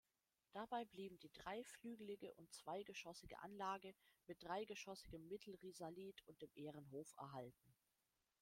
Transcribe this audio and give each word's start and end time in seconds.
Dabei 0.53 0.83
blieben 0.85 1.19
die 1.19 1.31
dreiflügelige 1.31 2.33
und 2.33 2.51
zweigeschossige 2.51 3.37
Anlage 3.43 3.93
mit 4.25 4.41
dreigeschossigem 4.41 5.27
Mittelrisalit 5.27 6.19
und 6.25 6.41
dem 6.41 6.49
Ehrenhof 6.55 7.13
erhalten. 7.17 7.75